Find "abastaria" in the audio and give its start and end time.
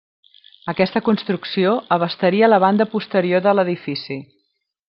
1.97-2.51